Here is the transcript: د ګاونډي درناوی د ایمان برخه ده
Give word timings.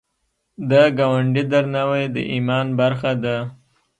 د 0.69 0.71
ګاونډي 0.97 1.43
درناوی 1.51 2.05
د 2.15 2.17
ایمان 2.33 2.67
برخه 2.79 3.11
ده 3.23 3.37